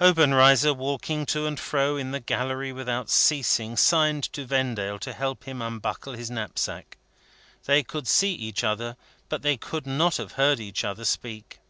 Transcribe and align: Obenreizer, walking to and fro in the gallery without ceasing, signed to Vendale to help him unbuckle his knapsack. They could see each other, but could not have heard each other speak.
Obenreizer, 0.00 0.72
walking 0.72 1.26
to 1.26 1.44
and 1.46 1.60
fro 1.60 1.98
in 1.98 2.10
the 2.10 2.18
gallery 2.18 2.72
without 2.72 3.10
ceasing, 3.10 3.76
signed 3.76 4.24
to 4.32 4.46
Vendale 4.46 4.98
to 5.00 5.12
help 5.12 5.44
him 5.44 5.60
unbuckle 5.60 6.14
his 6.14 6.30
knapsack. 6.30 6.96
They 7.66 7.82
could 7.82 8.08
see 8.08 8.32
each 8.32 8.64
other, 8.64 8.96
but 9.28 9.42
could 9.60 9.86
not 9.86 10.16
have 10.16 10.32
heard 10.40 10.58
each 10.58 10.84
other 10.84 11.04
speak. 11.04 11.60